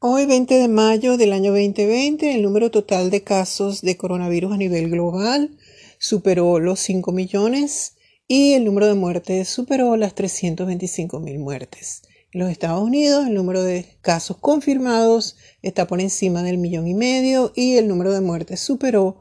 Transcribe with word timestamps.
Hoy, 0.00 0.26
20 0.26 0.54
de 0.54 0.68
mayo 0.68 1.16
del 1.16 1.32
año 1.32 1.50
2020, 1.50 2.32
el 2.32 2.42
número 2.42 2.70
total 2.70 3.10
de 3.10 3.24
casos 3.24 3.82
de 3.82 3.96
coronavirus 3.96 4.52
a 4.52 4.56
nivel 4.56 4.90
global 4.90 5.50
superó 5.98 6.60
los 6.60 6.78
5 6.78 7.10
millones 7.10 7.94
y 8.28 8.52
el 8.52 8.64
número 8.64 8.86
de 8.86 8.94
muertes 8.94 9.48
superó 9.48 9.96
las 9.96 10.14
325 10.14 11.18
mil 11.18 11.40
muertes. 11.40 12.02
En 12.30 12.42
los 12.42 12.50
Estados 12.52 12.80
Unidos, 12.80 13.26
el 13.26 13.34
número 13.34 13.64
de 13.64 13.86
casos 14.00 14.36
confirmados 14.36 15.36
está 15.62 15.88
por 15.88 16.00
encima 16.00 16.44
del 16.44 16.58
millón 16.58 16.86
y 16.86 16.94
medio 16.94 17.52
y 17.56 17.74
el 17.74 17.88
número 17.88 18.12
de 18.12 18.20
muertes 18.20 18.60
superó 18.60 19.18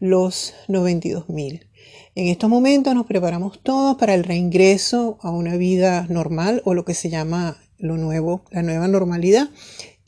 los 0.00 0.54
92 0.66 1.28
mil. 1.28 1.68
En 2.16 2.26
estos 2.26 2.50
momentos 2.50 2.96
nos 2.96 3.06
preparamos 3.06 3.60
todos 3.62 3.96
para 3.96 4.14
el 4.14 4.24
reingreso 4.24 5.18
a 5.20 5.30
una 5.30 5.56
vida 5.56 6.04
normal 6.08 6.62
o 6.64 6.74
lo 6.74 6.84
que 6.84 6.94
se 6.94 7.10
llama 7.10 7.58
lo 7.78 7.96
nuevo, 7.96 8.42
la 8.50 8.62
nueva 8.62 8.88
normalidad. 8.88 9.50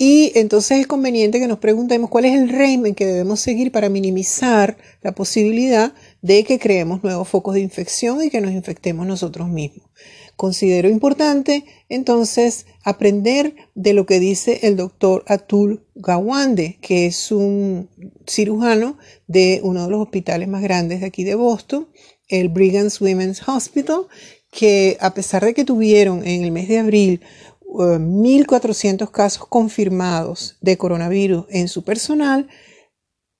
Y 0.00 0.30
entonces 0.36 0.78
es 0.78 0.86
conveniente 0.86 1.40
que 1.40 1.48
nos 1.48 1.58
preguntemos 1.58 2.08
cuál 2.08 2.24
es 2.24 2.34
el 2.38 2.48
régimen 2.48 2.94
que 2.94 3.04
debemos 3.04 3.40
seguir 3.40 3.72
para 3.72 3.88
minimizar 3.88 4.78
la 5.02 5.10
posibilidad 5.10 5.92
de 6.22 6.44
que 6.44 6.60
creemos 6.60 7.02
nuevos 7.02 7.28
focos 7.28 7.54
de 7.54 7.60
infección 7.60 8.22
y 8.22 8.30
que 8.30 8.40
nos 8.40 8.52
infectemos 8.52 9.08
nosotros 9.08 9.48
mismos. 9.48 9.88
Considero 10.36 10.88
importante 10.88 11.64
entonces 11.88 12.66
aprender 12.84 13.56
de 13.74 13.92
lo 13.92 14.06
que 14.06 14.20
dice 14.20 14.60
el 14.62 14.76
doctor 14.76 15.24
Atul 15.26 15.84
Gawande, 15.96 16.78
que 16.80 17.06
es 17.06 17.32
un 17.32 17.88
cirujano 18.24 18.98
de 19.26 19.58
uno 19.64 19.82
de 19.82 19.90
los 19.90 20.00
hospitales 20.00 20.46
más 20.46 20.62
grandes 20.62 21.00
de 21.00 21.06
aquí 21.06 21.24
de 21.24 21.34
Boston, 21.34 21.88
el 22.28 22.50
Brigham's 22.50 23.00
Women's 23.00 23.48
Hospital, 23.48 24.06
que 24.52 24.96
a 25.00 25.12
pesar 25.12 25.44
de 25.44 25.54
que 25.54 25.64
tuvieron 25.64 26.24
en 26.24 26.44
el 26.44 26.52
mes 26.52 26.68
de 26.68 26.78
abril 26.78 27.20
1.400 27.68 29.02
uh, 29.02 29.10
casos 29.10 29.46
confirmados 29.46 30.56
de 30.60 30.78
coronavirus 30.78 31.46
en 31.50 31.68
su 31.68 31.84
personal, 31.84 32.48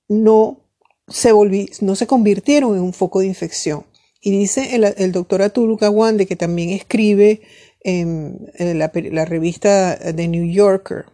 no 0.07 0.65
se, 1.07 1.31
no 1.81 1.95
se 1.95 2.07
convirtieron 2.07 2.75
en 2.75 2.83
un 2.83 2.93
foco 2.93 3.19
de 3.19 3.27
infección. 3.27 3.85
Y 4.21 4.31
dice 4.31 4.75
el, 4.75 5.11
doctor 5.11 5.41
Atul 5.41 5.77
Gawande, 5.77 6.27
que 6.27 6.35
también 6.35 6.71
escribe 6.71 7.41
en, 7.81 8.51
la, 8.57 9.25
revista 9.25 9.97
The 9.97 10.27
New 10.27 10.51
Yorker 10.51 11.05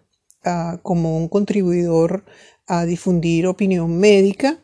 ah, 0.43 0.79
como 0.81 1.17
un 1.17 1.27
contribuidor 1.27 2.25
a 2.67 2.85
difundir 2.85 3.45
opinión 3.45 3.97
médica, 3.97 4.59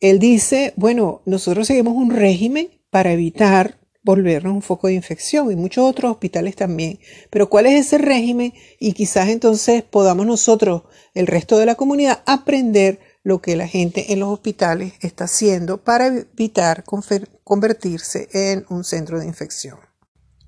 él 0.00 0.18
dice, 0.18 0.74
bueno, 0.76 1.22
nosotros 1.24 1.68
seguimos 1.68 1.94
un 1.94 2.10
régimen 2.10 2.68
para 2.90 3.12
evitar 3.12 3.78
volvernos 4.06 4.54
un 4.54 4.62
foco 4.62 4.86
de 4.86 4.94
infección 4.94 5.50
y 5.50 5.56
muchos 5.56 5.84
otros 5.84 6.12
hospitales 6.12 6.54
también. 6.54 7.00
Pero 7.28 7.50
¿cuál 7.50 7.66
es 7.66 7.86
ese 7.86 7.98
régimen? 7.98 8.54
Y 8.78 8.92
quizás 8.92 9.28
entonces 9.28 9.82
podamos 9.82 10.26
nosotros, 10.26 10.84
el 11.12 11.26
resto 11.26 11.58
de 11.58 11.66
la 11.66 11.74
comunidad, 11.74 12.22
aprender 12.24 13.00
lo 13.24 13.42
que 13.42 13.56
la 13.56 13.66
gente 13.66 14.12
en 14.12 14.20
los 14.20 14.32
hospitales 14.32 14.92
está 15.00 15.24
haciendo 15.24 15.82
para 15.82 16.06
evitar 16.06 16.84
convertirse 17.42 18.28
en 18.32 18.64
un 18.70 18.84
centro 18.84 19.18
de 19.18 19.26
infección. 19.26 19.78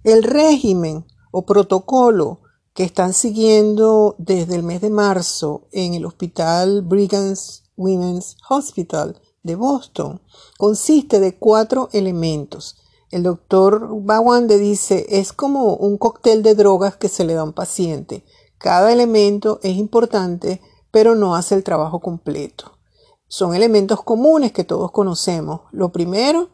El 0.04 0.22
régimen 0.22 1.04
o 1.32 1.44
protocolo 1.44 2.42
que 2.74 2.84
están 2.84 3.12
siguiendo 3.12 4.14
desde 4.18 4.54
el 4.54 4.62
mes 4.62 4.80
de 4.80 4.90
marzo 4.90 5.66
en 5.72 5.94
el 5.94 6.06
hospital 6.06 6.82
Brigham's 6.82 7.64
Women's 7.76 8.36
Hospital 8.48 9.20
de 9.42 9.56
Boston 9.56 10.22
consiste 10.56 11.18
de 11.18 11.36
cuatro 11.36 11.88
elementos. 11.92 12.76
El 13.10 13.22
doctor 13.22 13.88
Bawande 14.02 14.58
dice 14.58 15.06
es 15.08 15.32
como 15.32 15.74
un 15.74 15.98
cóctel 15.98 16.42
de 16.42 16.54
drogas 16.54 16.96
que 16.96 17.08
se 17.08 17.24
le 17.24 17.34
da 17.34 17.40
a 17.40 17.44
un 17.44 17.52
paciente. 17.52 18.24
Cada 18.58 18.92
elemento 18.92 19.60
es 19.62 19.76
importante 19.76 20.60
pero 20.90 21.14
no 21.14 21.34
hace 21.34 21.54
el 21.54 21.64
trabajo 21.64 22.00
completo. 22.00 22.78
Son 23.28 23.54
elementos 23.54 24.02
comunes 24.02 24.52
que 24.52 24.64
todos 24.64 24.90
conocemos. 24.90 25.62
Lo 25.70 25.92
primero, 25.92 26.48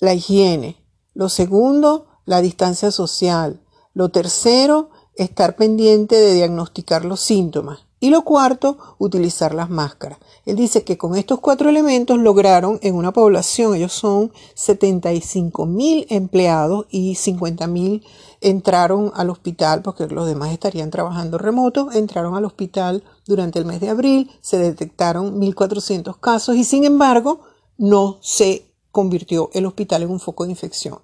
la 0.00 0.14
higiene. 0.14 0.84
Lo 1.14 1.28
segundo, 1.28 2.06
la 2.24 2.40
distancia 2.40 2.90
social. 2.90 3.64
Lo 3.94 4.10
tercero, 4.10 4.90
estar 5.14 5.56
pendiente 5.56 6.16
de 6.16 6.34
diagnosticar 6.34 7.04
los 7.04 7.20
síntomas. 7.20 7.87
Y 8.00 8.10
lo 8.10 8.22
cuarto, 8.22 8.78
utilizar 8.98 9.54
las 9.54 9.70
máscaras. 9.70 10.18
Él 10.46 10.54
dice 10.56 10.84
que 10.84 10.96
con 10.96 11.16
estos 11.16 11.40
cuatro 11.40 11.68
elementos 11.68 12.16
lograron 12.18 12.78
en 12.82 12.94
una 12.94 13.12
población, 13.12 13.74
ellos 13.74 13.92
son 13.92 14.32
75 14.54 15.66
mil 15.66 16.06
empleados 16.08 16.86
y 16.90 17.16
50 17.16 17.66
mil 17.66 18.04
entraron 18.40 19.10
al 19.14 19.30
hospital, 19.30 19.82
porque 19.82 20.06
los 20.06 20.26
demás 20.26 20.52
estarían 20.52 20.90
trabajando 20.90 21.38
remoto, 21.38 21.90
entraron 21.92 22.36
al 22.36 22.44
hospital 22.44 23.02
durante 23.26 23.58
el 23.58 23.64
mes 23.64 23.80
de 23.80 23.88
abril, 23.88 24.30
se 24.40 24.58
detectaron 24.58 25.40
1.400 25.40 26.20
casos 26.20 26.54
y 26.54 26.62
sin 26.62 26.84
embargo 26.84 27.40
no 27.76 28.18
se 28.20 28.72
convirtió 28.92 29.50
el 29.54 29.66
hospital 29.66 30.02
en 30.02 30.10
un 30.10 30.20
foco 30.20 30.44
de 30.44 30.50
infección. 30.50 31.00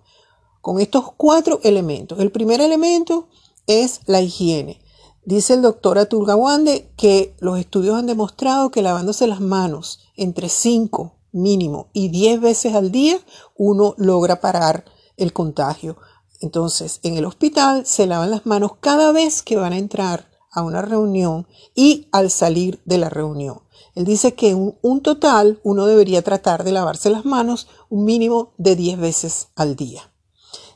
Con 0.61 0.81
estos 0.81 1.13
cuatro 1.17 1.61
elementos. 1.63 2.19
El 2.21 2.31
primer 2.31 2.61
elemento 2.61 3.29
es 3.67 4.01
la 4.07 4.21
higiene. 4.21 4.81
Dice 5.27 5.55
el 5.55 5.63
doctor 5.63 5.99
Atul 5.99 6.27
Gawande 6.27 6.91
que 6.97 7.35
los 7.41 7.59
estudios 7.59 7.97
han 7.97 8.07
demostrado 8.07 8.71
que 8.71 8.83
lavándose 8.83 9.27
las 9.27 9.41
manos 9.41 10.01
entre 10.17 10.51
5 10.51 11.15
mínimo 11.33 11.89
y 11.95 12.09
10 12.09 12.43
veces 12.43 12.75
al 12.75 12.93
día, 12.93 13.19
uno 13.57 13.95
logra 13.97 14.43
parar 14.43 14.85
el 15.17 15.33
contagio. 15.33 15.97
Entonces, 16.41 17.01
en 17.03 17.17
el 17.17 17.25
hospital 17.25 17.87
se 17.87 18.07
lavan 18.07 18.31
las 18.31 18.45
manos 18.45 18.73
cada 18.81 19.13
vez 19.13 19.43
que 19.43 19.57
van 19.57 19.73
a 19.73 19.79
entrar 19.79 20.29
a 20.51 20.63
una 20.63 20.83
reunión 20.83 21.47
y 21.75 22.07
al 22.13 22.31
salir 22.31 22.83
de 22.85 22.99
la 22.99 23.09
reunión. 23.09 23.63
Él 23.95 24.05
dice 24.05 24.35
que 24.35 24.51
en 24.51 24.77
un 24.83 25.01
total 25.01 25.59
uno 25.65 25.87
debería 25.87 26.23
tratar 26.23 26.65
de 26.65 26.73
lavarse 26.73 27.09
las 27.09 27.25
manos 27.25 27.69
un 27.89 28.05
mínimo 28.05 28.53
de 28.59 28.77
10 28.77 28.99
veces 28.99 29.49
al 29.57 29.75
día. 29.75 30.13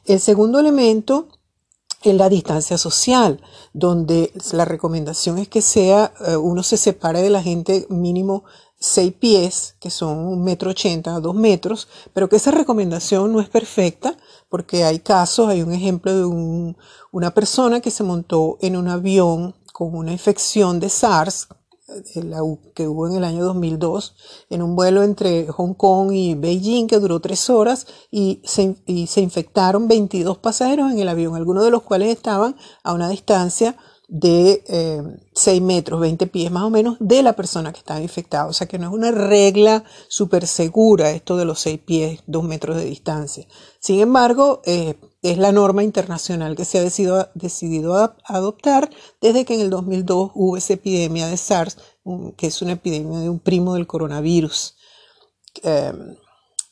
El 0.06 0.20
segundo 0.20 0.58
elemento 0.58 1.28
es 2.02 2.14
la 2.14 2.28
distancia 2.28 2.78
social, 2.78 3.40
donde 3.72 4.32
la 4.52 4.64
recomendación 4.64 5.38
es 5.38 5.48
que 5.48 5.62
sea, 5.62 6.12
eh, 6.26 6.36
uno 6.36 6.62
se 6.62 6.76
separe 6.76 7.22
de 7.22 7.30
la 7.30 7.42
gente 7.42 7.86
mínimo 7.90 8.44
6 8.80 9.12
pies, 9.14 9.74
que 9.80 9.90
son 9.90 10.18
un 10.18 10.44
metro 10.44 10.70
ochenta, 10.70 11.18
dos 11.18 11.34
metros, 11.34 11.88
pero 12.12 12.28
que 12.28 12.36
esa 12.36 12.52
recomendación 12.52 13.32
no 13.32 13.40
es 13.40 13.48
perfecta, 13.48 14.16
porque 14.48 14.84
hay 14.84 15.00
casos, 15.00 15.48
hay 15.48 15.62
un 15.62 15.72
ejemplo 15.72 16.14
de 16.14 16.76
una 17.10 17.34
persona 17.34 17.80
que 17.80 17.90
se 17.90 18.04
montó 18.04 18.56
en 18.60 18.76
un 18.76 18.88
avión 18.88 19.56
con 19.72 19.94
una 19.94 20.12
infección 20.12 20.78
de 20.78 20.88
SARS, 20.88 21.48
que 22.74 22.88
hubo 22.88 23.08
en 23.08 23.16
el 23.16 23.24
año 23.24 23.44
2002 23.44 24.14
en 24.50 24.62
un 24.62 24.76
vuelo 24.76 25.02
entre 25.02 25.46
Hong 25.48 25.74
Kong 25.74 26.12
y 26.12 26.34
Beijing 26.34 26.86
que 26.86 26.98
duró 26.98 27.20
tres 27.20 27.50
horas 27.50 27.86
y 28.10 28.40
se, 28.44 28.76
infectaron 29.20 29.88
22 29.88 30.38
pasajeros 30.38 30.92
en 30.92 30.98
el 30.98 31.08
avión, 31.08 31.34
algunos 31.34 31.64
de 31.64 31.70
los 31.70 31.82
cuales 31.82 32.08
estaban 32.08 32.56
a 32.82 32.92
una 32.92 33.08
distancia 33.08 33.76
de 34.08 34.64
eh, 34.68 35.02
6 35.34 35.60
metros, 35.60 36.00
20 36.00 36.26
pies 36.28 36.50
más 36.50 36.62
o 36.62 36.70
menos, 36.70 36.96
de 36.98 37.22
la 37.22 37.34
persona 37.34 37.72
que 37.72 37.78
estaba 37.78 38.00
infectada. 38.00 38.46
O 38.46 38.52
sea 38.54 38.66
que 38.66 38.78
no 38.78 38.88
es 38.88 38.94
una 38.94 39.10
regla 39.10 39.84
súper 40.08 40.46
segura 40.46 41.10
esto 41.10 41.36
de 41.36 41.44
los 41.44 41.60
6 41.60 41.80
pies, 41.80 42.20
2 42.26 42.44
metros 42.44 42.76
de 42.76 42.84
distancia. 42.84 43.46
Sin 43.80 44.00
embargo, 44.00 44.62
eh, 44.64 44.96
es 45.22 45.38
la 45.38 45.52
norma 45.52 45.82
internacional 45.82 46.54
que 46.56 46.64
se 46.64 46.78
ha 46.78 46.82
decidido, 46.82 47.28
decidido 47.34 48.14
adoptar 48.24 48.90
desde 49.20 49.44
que 49.44 49.54
en 49.54 49.62
el 49.62 49.70
2002 49.70 50.30
hubo 50.34 50.56
esa 50.56 50.74
epidemia 50.74 51.26
de 51.26 51.36
SARS, 51.36 51.78
que 52.36 52.46
es 52.46 52.62
una 52.62 52.72
epidemia 52.72 53.18
de 53.18 53.28
un 53.28 53.40
primo 53.40 53.74
del 53.74 53.86
coronavirus, 53.86 54.76
em, 55.62 56.16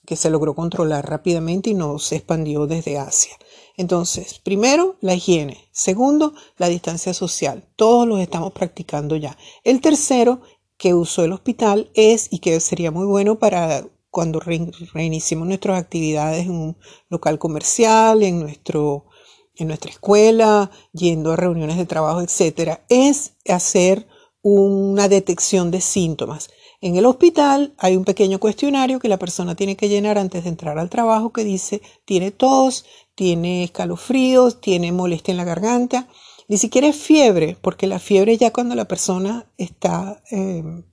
que 0.06 0.16
se 0.16 0.30
logró 0.30 0.54
controlar 0.54 1.08
rápidamente 1.08 1.70
y 1.70 1.74
no 1.74 1.98
se 1.98 2.16
expandió 2.16 2.66
desde 2.66 2.98
Asia. 2.98 3.36
Entonces, 3.76 4.38
primero, 4.38 4.96
la 5.00 5.14
higiene. 5.14 5.68
Segundo, 5.72 6.32
la 6.56 6.68
distancia 6.68 7.12
social. 7.12 7.68
Todos 7.74 8.06
los 8.06 8.20
estamos 8.20 8.52
practicando 8.52 9.16
ya. 9.16 9.36
El 9.64 9.80
tercero 9.80 10.40
que 10.78 10.94
usó 10.94 11.24
el 11.24 11.32
hospital 11.32 11.90
es, 11.94 12.28
y 12.30 12.38
que 12.38 12.60
sería 12.60 12.90
muy 12.90 13.06
bueno 13.06 13.38
para 13.38 13.84
cuando 14.16 14.40
reiniciemos 14.40 15.46
nuestras 15.46 15.78
actividades 15.78 16.46
en 16.46 16.52
un 16.52 16.76
local 17.10 17.38
comercial, 17.38 18.22
en, 18.22 18.40
nuestro, 18.40 19.04
en 19.56 19.68
nuestra 19.68 19.90
escuela, 19.90 20.70
yendo 20.94 21.32
a 21.32 21.36
reuniones 21.36 21.76
de 21.76 21.84
trabajo, 21.84 22.22
etcétera, 22.22 22.82
es 22.88 23.34
hacer 23.46 24.08
una 24.40 25.10
detección 25.10 25.70
de 25.70 25.82
síntomas. 25.82 26.48
En 26.80 26.96
el 26.96 27.04
hospital 27.04 27.74
hay 27.76 27.94
un 27.94 28.06
pequeño 28.06 28.40
cuestionario 28.40 29.00
que 29.00 29.10
la 29.10 29.18
persona 29.18 29.54
tiene 29.54 29.76
que 29.76 29.90
llenar 29.90 30.16
antes 30.16 30.44
de 30.44 30.48
entrar 30.48 30.78
al 30.78 30.88
trabajo 30.88 31.34
que 31.34 31.44
dice 31.44 31.82
tiene 32.06 32.30
tos, 32.30 32.86
tiene 33.14 33.64
escalofríos, 33.64 34.62
tiene 34.62 34.92
molestia 34.92 35.32
en 35.32 35.36
la 35.36 35.44
garganta, 35.44 36.08
ni 36.48 36.56
siquiera 36.56 36.86
es 36.86 36.96
fiebre, 36.96 37.58
porque 37.60 37.86
la 37.86 37.98
fiebre 37.98 38.38
ya 38.38 38.50
cuando 38.50 38.74
la 38.76 38.88
persona 38.88 39.52
está 39.58 40.22
em, 40.30 40.84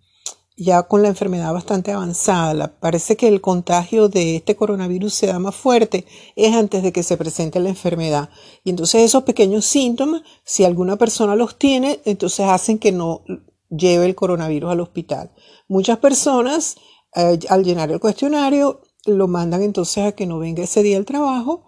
ya 0.56 0.84
con 0.84 1.02
la 1.02 1.08
enfermedad 1.08 1.54
bastante 1.54 1.92
avanzada. 1.92 2.80
Parece 2.80 3.18
que 3.18 3.28
el 3.28 3.42
contagio 3.42 4.10
de 4.10 4.36
este 4.36 4.56
coronavirus 4.56 5.14
se 5.14 5.28
da 5.28 5.40
más 5.40 5.56
fuerte 5.56 6.06
es 6.36 6.54
antes 6.56 6.84
de 6.84 6.92
que 6.92 7.04
se 7.04 7.18
presente 7.18 7.60
la 7.60 7.70
enfermedad. 7.70 8.30
Y 8.64 8.70
entonces 8.70 9.02
esos 9.02 9.24
pequeños 9.24 9.66
síntomas, 9.66 10.22
si 10.44 10.64
alguna 10.64 10.98
persona 10.98 11.36
los 11.36 11.58
tiene, 11.58 12.00
entonces 12.06 12.46
hacen 12.48 12.78
que 12.78 12.92
no 12.92 13.24
lleve 13.70 14.06
el 14.06 14.16
coronavirus 14.16 14.72
al 14.72 14.82
hospital. 14.82 15.32
Muchas 15.68 15.98
personas 15.98 16.76
eh, 17.16 17.40
al 17.50 17.64
llenar 17.64 17.92
el 17.92 18.00
cuestionario 18.00 18.82
lo 19.06 19.28
mandan 19.28 19.62
entonces 19.62 20.06
a 20.06 20.12
que 20.14 20.26
no 20.26 20.40
venga 20.40 20.64
ese 20.64 20.84
día 20.84 20.98
al 20.98 21.06
trabajo 21.06 21.66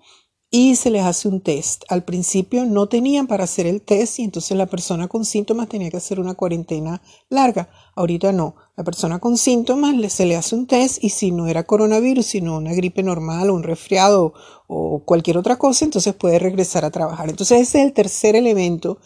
y 0.57 0.77
se 0.77 0.89
les 0.89 1.03
hace 1.03 1.27
un 1.27 1.41
test. 1.41 1.83
Al 1.89 2.05
principio 2.05 2.63
no 2.63 2.87
tenían 2.87 3.27
para 3.27 3.43
hacer 3.43 3.67
el 3.67 3.81
test 3.81 4.19
y 4.19 4.23
entonces 4.23 4.55
la 4.55 4.67
persona 4.67 5.09
con 5.09 5.25
síntomas 5.25 5.67
tenía 5.67 5.91
que 5.91 5.97
hacer 5.97 6.17
una 6.17 6.33
cuarentena 6.33 7.01
larga. 7.27 7.67
Ahorita 7.93 8.31
no. 8.31 8.55
La 8.77 8.85
persona 8.85 9.19
con 9.19 9.37
síntomas 9.37 10.13
se 10.13 10.25
le 10.25 10.37
hace 10.37 10.55
un 10.55 10.65
test 10.65 11.03
y 11.03 11.09
si 11.09 11.31
no 11.31 11.47
era 11.47 11.63
coronavirus, 11.63 12.25
sino 12.25 12.55
una 12.55 12.71
gripe 12.71 13.03
normal 13.03 13.49
o 13.49 13.53
un 13.53 13.63
resfriado 13.63 14.33
o 14.67 15.03
cualquier 15.03 15.37
otra 15.37 15.57
cosa, 15.57 15.83
entonces 15.83 16.13
puede 16.13 16.39
regresar 16.39 16.85
a 16.85 16.89
trabajar. 16.89 17.29
Entonces 17.29 17.59
ese 17.59 17.79
es 17.79 17.87
el 17.87 17.91
tercer 17.91 18.37
elemento 18.37 18.99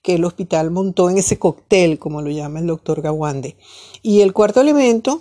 que 0.00 0.14
el 0.14 0.24
hospital 0.24 0.70
montó 0.70 1.10
en 1.10 1.18
ese 1.18 1.38
cóctel, 1.38 1.98
como 1.98 2.22
lo 2.22 2.30
llama 2.30 2.60
el 2.60 2.66
doctor 2.66 3.02
Gawande. 3.02 3.58
Y 4.00 4.22
el 4.22 4.32
cuarto 4.32 4.62
elemento 4.62 5.20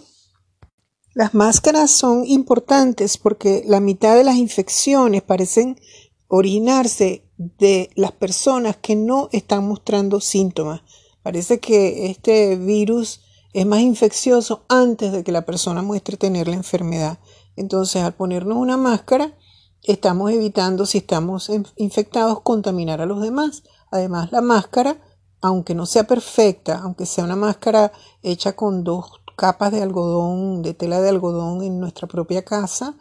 las 1.13 1.35
máscaras 1.35 1.91
son 1.91 2.25
importantes 2.25 3.17
porque 3.17 3.63
la 3.67 3.79
mitad 3.79 4.15
de 4.15 4.23
las 4.23 4.35
infecciones 4.35 5.21
parecen 5.21 5.79
originarse 6.27 7.29
de 7.37 7.91
las 7.95 8.11
personas 8.11 8.77
que 8.77 8.95
no 8.95 9.29
están 9.31 9.67
mostrando 9.67 10.19
síntomas. 10.19 10.81
Parece 11.21 11.59
que 11.59 12.09
este 12.09 12.55
virus 12.55 13.21
es 13.53 13.65
más 13.67 13.81
infeccioso 13.81 14.65
antes 14.67 15.11
de 15.11 15.23
que 15.23 15.31
la 15.31 15.45
persona 15.45 15.83
muestre 15.83 16.17
tener 16.17 16.47
la 16.47 16.55
enfermedad. 16.55 17.19
Entonces, 17.55 18.01
al 18.01 18.15
ponernos 18.15 18.57
una 18.57 18.77
máscara, 18.77 19.37
estamos 19.83 20.31
evitando, 20.31 20.87
si 20.87 20.97
estamos 20.97 21.51
infectados, 21.75 22.41
contaminar 22.41 23.01
a 23.01 23.05
los 23.05 23.21
demás. 23.21 23.61
Además, 23.91 24.31
la 24.31 24.41
máscara, 24.41 24.99
aunque 25.41 25.75
no 25.75 25.85
sea 25.85 26.07
perfecta, 26.07 26.79
aunque 26.79 27.05
sea 27.05 27.23
una 27.23 27.35
máscara 27.35 27.91
hecha 28.23 28.55
con 28.55 28.83
dos 28.83 29.22
capas 29.35 29.71
de 29.71 29.81
algodón, 29.81 30.61
de 30.61 30.73
tela 30.73 31.01
de 31.01 31.09
algodón 31.09 31.63
en 31.63 31.79
nuestra 31.79 32.07
propia 32.07 32.43
casa, 32.43 32.95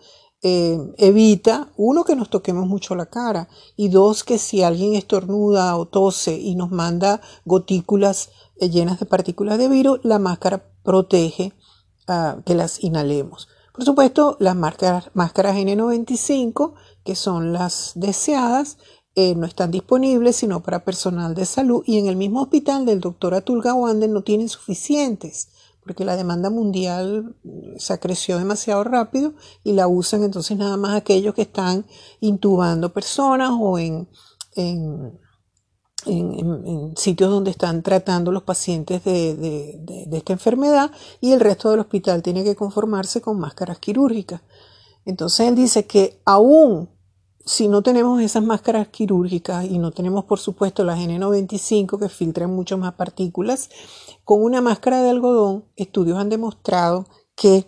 eh, 0.45 0.77
evita, 0.99 1.71
uno, 1.77 2.03
que 2.05 2.17
nos 2.17 2.29
toquemos 2.29 2.67
mucho 2.67 2.97
la 2.97 3.07
cara 3.07 3.49
y 3.77 3.91
dos, 3.91 4.25
que 4.25 4.39
si 4.39 4.63
alguien 4.63 4.95
estornuda 4.95 5.77
o 5.77 5.87
tose 5.87 6.37
y 6.37 6.57
nos 6.57 6.73
manda 6.73 7.21
gotículas 7.45 8.31
eh, 8.61 8.69
llenas 8.69 8.99
de 8.99 9.07
partículas 9.07 9.59
de 9.59 9.69
virus, 9.69 10.01
la 10.03 10.19
máscara 10.19 10.65
protege 10.83 11.53
uh, 12.09 12.43
que 12.43 12.57
las 12.57 12.83
inhalemos. 12.83 13.49
Por 13.73 13.85
supuesto, 13.85 14.37
las 14.41 14.57
máscaras, 14.57 15.11
máscaras 15.15 15.57
N95, 15.57 16.75
que 17.05 17.15
son 17.15 17.53
las 17.53 17.93
deseadas, 17.95 18.79
eh, 19.15 19.35
no 19.35 19.47
están 19.47 19.71
disponibles 19.71 20.37
sino 20.37 20.63
para 20.63 20.85
personal 20.85 21.35
de 21.35 21.45
salud 21.45 21.83
y 21.87 21.99
en 21.99 22.07
el 22.07 22.17
mismo 22.17 22.43
hospital 22.43 22.87
del 22.87 23.01
doctor 23.01 23.35
Atul 23.35 23.63
Gawande 23.63 24.09
no 24.09 24.23
tienen 24.23 24.49
suficientes 24.49 25.49
porque 25.85 26.05
la 26.05 26.17
demanda 26.17 26.51
mundial 26.51 27.35
se 27.77 27.93
acreció 27.93 28.39
demasiado 28.39 28.85
rápido 28.85 29.35
y 29.65 29.73
la 29.73 29.89
usan 29.89 30.23
entonces 30.23 30.57
nada 30.57 30.77
más 30.77 30.97
aquellos 30.97 31.35
que 31.35 31.43
están 31.43 31.87
intubando 32.21 32.93
personas 32.93 33.51
o 33.59 33.79
en, 33.79 34.09
en, 34.55 35.21
sitios 36.97 37.31
donde 37.31 37.53
están 37.53 37.83
tratando 37.83 38.33
los 38.33 38.43
pacientes 38.43 39.05
de, 39.05 39.35
de, 39.35 40.17
esta 40.17 40.33
enfermedad 40.33 40.91
y 41.21 41.33
el 41.33 41.41
resto 41.41 41.71
del 41.71 41.81
hospital 41.81 42.23
tiene 42.23 42.43
que 42.43 42.57
conformarse 42.57 43.21
con 43.21 43.39
máscaras 43.39 43.79
quirúrgicas. 43.79 44.43
Entonces 45.05 45.49
él 45.49 45.55
dice 45.55 45.87
que 45.87 46.21
aún 46.25 46.91
si 47.45 47.69
no 47.69 47.83
tenemos 47.83 48.21
esas 48.23 48.43
máscaras 48.43 48.89
quirúrgicas 48.89 49.65
y 49.65 49.79
no 49.79 49.91
tenemos, 49.91 50.25
por 50.25 50.39
supuesto, 50.39 50.85
las 50.85 50.99
N95 50.99 51.99
que 51.99 52.09
filtran 52.09 52.55
mucho 52.55 52.79
más 52.79 52.95
partículas, 52.95 53.71
con 54.25 54.43
una 54.43 54.61
máscara 54.61 55.03
de 55.03 55.11
algodón, 55.11 55.65
estudios 55.77 56.19
han 56.19 56.29
demostrado 56.29 57.07
que 57.35 57.67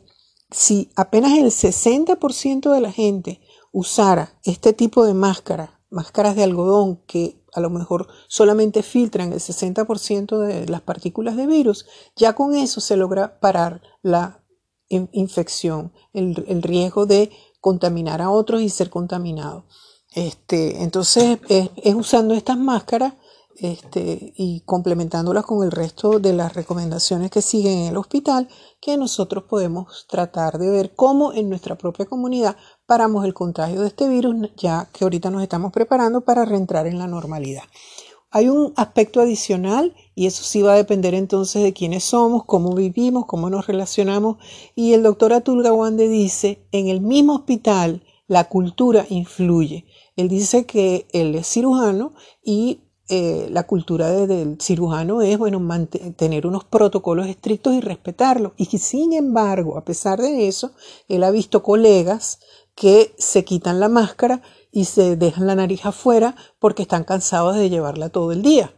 si 0.51 0.91
apenas 0.95 1.33
el 1.33 1.47
60% 1.47 2.73
de 2.73 2.81
la 2.81 2.93
gente 2.93 3.41
usara 3.73 4.39
este 4.45 4.73
tipo 4.73 5.05
de 5.05 5.15
máscara, 5.15 5.81
máscaras 5.91 6.37
de 6.37 6.45
algodón 6.45 7.03
que 7.07 7.43
a 7.53 7.61
lo 7.61 7.71
mejor 7.71 8.09
solamente 8.29 8.83
filtran 8.83 9.33
el 9.33 9.41
60% 9.41 10.39
de 10.39 10.67
las 10.69 10.81
partículas 10.81 11.37
de 11.37 11.47
virus, 11.47 11.87
ya 12.17 12.35
con 12.35 12.55
eso 12.55 12.81
se 12.81 12.97
logra 12.97 13.41
parar 13.41 13.83
la 14.03 14.45
infección, 14.89 15.93
el, 16.13 16.45
el 16.47 16.63
riesgo 16.63 17.07
de 17.07 17.31
contaminar 17.65 18.21
a 18.21 18.29
otros 18.29 18.61
y 18.61 18.69
ser 18.69 18.91
contaminado. 18.91 19.65
Este, 20.13 20.83
entonces, 20.83 21.39
es, 21.49 21.95
usando 21.95 22.35
estas 22.35 22.59
máscaras 22.59 23.15
este, 23.57 24.35
y 24.37 24.61
complementándolas 24.67 25.47
con 25.47 25.65
el 25.65 25.71
resto 25.71 26.19
de 26.19 26.35
las 26.35 26.53
recomendaciones 26.53 27.31
que 27.31 27.41
siguen 27.41 27.79
en 27.79 27.87
el 27.87 27.97
hospital 27.97 28.49
que 28.83 28.99
nosotros 28.99 29.45
podemos 29.45 30.07
tratar 30.11 30.59
de 30.59 30.69
ver 30.69 30.95
cómo 30.95 31.33
en 31.33 31.49
nuestra 31.49 31.79
propia 31.79 32.05
comunidad 32.05 32.55
paramos 32.85 33.25
el 33.25 33.33
contagio 33.33 33.81
de 33.81 33.89
este 33.89 34.11
virus, 34.11 34.51
ya 34.59 34.91
que 34.93 35.05
ahorita 35.05 35.31
nos 35.31 35.43
estamos 35.43 35.73
preparando 35.73 36.21
para 36.21 36.45
reentrar 36.45 36.87
en 36.87 36.99
la 36.99 37.07
normalidad. 37.07 37.63
Hay 38.35 38.49
un 38.49 38.73
aspecto 38.75 39.21
adicional 39.21 39.95
y 40.17 40.27
eso 40.27 40.43
sí 40.43 40.61
va 40.61 40.73
a 40.73 40.77
depender 40.77 41.15
entonces 41.15 41.63
de 41.63 41.73
quiénes 41.73 42.03
somos, 42.03 42.45
cómo 42.45 42.75
vivimos, 42.75 43.27
cómo 43.27 43.49
nos 43.49 43.69
relacionamos. 43.69 44.39
Y 44.75 44.93
el 44.93 45.05
doctor 45.05 45.33
Atul 45.33 45.63
Gawande 45.63 46.09
dice, 46.09 46.67
en 46.73 46.89
el 46.89 47.01
mismo 47.01 47.37
hospital 47.37 48.03
la 48.27 48.49
cultura 48.49 49.07
influye. 49.09 49.87
Él 50.17 50.29
dice 50.29 50.67
que 50.67 51.07
él 51.13 51.37
es 51.37 51.47
cirujano 51.47 52.15
y 52.43 52.81
eh, 53.09 53.47
la 53.53 53.69
cultura 53.69 54.11
del 54.11 54.61
cirujano 54.61 55.23
es, 55.23 55.39
bueno, 55.39 55.63
tener 56.17 56.49
unos 56.49 56.65
protocolos 56.65 57.29
estrictos 57.29 57.75
y 57.75 57.81
respetarlos. 57.81 58.51
Y 58.57 58.65
sin 58.79 59.13
embargo, 59.13 59.79
a 59.79 59.85
pesar 59.85 60.21
de 60.21 60.49
eso, 60.49 60.73
él 61.07 61.23
ha 61.23 61.31
visto 61.31 61.63
colegas 61.63 62.41
que 62.75 63.15
se 63.17 63.45
quitan 63.45 63.79
la 63.79 63.89
máscara 63.89 64.43
y 64.75 64.87
se 64.87 65.15
dejan 65.15 65.47
la 65.47 65.55
nariz 65.55 65.87
afuera 65.87 66.35
porque 66.59 66.83
están 66.83 67.05
cansados 67.05 67.55
de 67.55 67.71
llevarla 67.71 68.09
todo 68.09 68.33
el 68.33 68.43
día. 68.43 68.75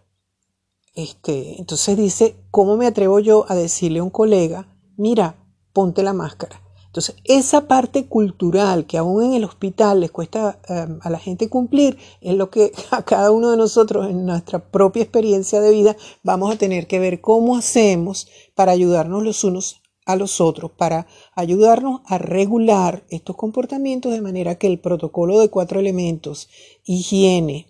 Este, 0.95 1.59
entonces 1.59 1.97
dice, 1.97 2.37
¿cómo 2.51 2.77
me 2.77 2.87
atrevo 2.87 3.19
yo 3.19 3.47
a 3.49 3.55
decirle 3.55 4.01
a 4.01 4.03
un 4.03 4.11
colega, 4.11 4.69
mira, 4.99 5.37
ponte 5.73 6.03
la 6.03 6.13
máscara? 6.13 6.61
Entonces, 6.85 7.17
esa 7.25 7.67
parte 7.67 8.09
cultural 8.09 8.87
que 8.87 8.99
aún 8.99 9.25
en 9.25 9.35
el 9.35 9.45
hospital 9.45 10.01
les 10.01 10.11
cuesta 10.11 10.59
em, 10.69 10.99
a 11.03 11.09
la 11.09 11.19
gente 11.19 11.49
cumplir, 11.49 11.97
es 12.21 12.35
lo 12.35 12.51
que 12.51 12.73
a 12.91 13.03
cada 13.03 13.31
uno 13.31 13.51
de 13.51 13.57
nosotros 13.57 14.07
en 14.11 14.27
nuestra 14.27 14.71
propia 14.71 15.03
experiencia 15.03 15.63
de 15.63 15.73
vida 15.73 15.97
vamos 16.23 16.55
a 16.55 16.59
tener 16.59 16.87
que 16.87 16.99
ver 16.99 17.23
cómo 17.23 17.57
hacemos 17.57 18.29
para 18.55 18.73
ayudarnos 18.73 19.23
los 19.23 19.45
unos 19.45 19.81
a 20.07 20.17
los 20.17 20.41
otros 20.41 20.71
para 20.71 21.07
ayudarnos 21.35 22.01
a 22.07 22.17
regular 22.17 23.05
estos 23.11 23.37
comportamientos 23.37 24.13
de 24.13 24.23
manera 24.23 24.57
que 24.57 24.69
el 24.69 24.79
protocolo 24.79 25.41
de 25.41 25.51
cuatro 25.51 25.81
elementos, 25.81 26.49
higiene, 26.85 27.67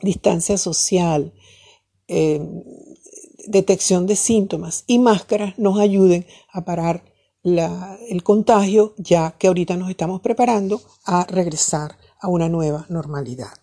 distancia 0.00 0.56
social, 0.56 1.34
eh, 2.08 2.40
detección 3.46 4.06
de 4.06 4.16
síntomas 4.16 4.84
y 4.86 4.98
máscaras 4.98 5.58
nos 5.58 5.78
ayuden 5.78 6.26
a 6.52 6.64
parar 6.64 7.04
el 7.42 8.22
contagio 8.22 8.94
ya 8.98 9.34
que 9.38 9.48
ahorita 9.48 9.76
nos 9.76 9.90
estamos 9.90 10.20
preparando 10.20 10.80
a 11.04 11.24
regresar 11.24 11.96
a 12.20 12.28
una 12.28 12.48
nueva 12.48 12.86
normalidad. 12.90 13.58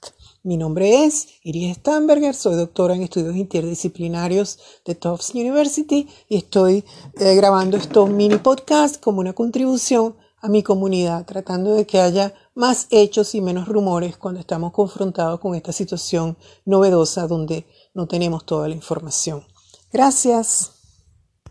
Mi 0.48 0.56
nombre 0.56 1.04
es 1.04 1.28
Iris 1.44 1.76
Stamberger, 1.76 2.34
soy 2.34 2.56
doctora 2.56 2.96
en 2.96 3.02
estudios 3.02 3.36
interdisciplinarios 3.36 4.58
de 4.86 4.96
Tufts 4.96 5.32
University 5.32 6.08
y 6.30 6.38
estoy 6.38 6.86
eh, 7.20 7.36
grabando 7.36 7.76
estos 7.76 8.10
mini 8.10 8.38
podcasts 8.38 8.98
como 8.98 9.20
una 9.20 9.34
contribución 9.34 10.16
a 10.40 10.48
mi 10.48 10.64
comunidad, 10.64 11.26
tratando 11.26 11.74
de 11.74 11.86
que 11.86 12.00
haya 12.00 12.34
más 12.56 12.88
hechos 12.92 13.36
y 13.36 13.42
menos 13.42 13.68
rumores 13.68 14.16
cuando 14.16 14.40
estamos 14.40 14.72
confrontados 14.72 15.42
con 15.42 15.54
esta 15.54 15.74
situación 15.74 16.38
novedosa 16.64 17.28
donde 17.28 17.66
no 17.94 18.08
tenemos 18.08 18.46
toda 18.46 18.70
la 18.70 18.76
información. 18.76 19.44
Gracias. 19.92 20.77